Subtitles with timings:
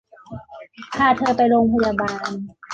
[0.95, 2.29] พาเธอไปโรงพยาบาล